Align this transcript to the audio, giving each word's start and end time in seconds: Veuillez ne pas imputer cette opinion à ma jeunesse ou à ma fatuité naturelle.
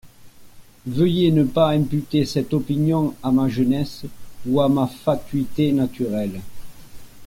Veuillez 0.87 1.29
ne 1.29 1.43
pas 1.43 1.69
imputer 1.73 2.25
cette 2.25 2.55
opinion 2.55 3.13
à 3.21 3.31
ma 3.31 3.47
jeunesse 3.49 4.05
ou 4.47 4.59
à 4.59 4.67
ma 4.67 4.87
fatuité 4.87 5.71
naturelle. 5.73 6.41